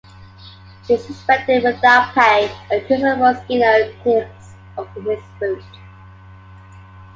[0.87, 5.63] He is suspended without pay, and Principal Skinner takes over his route.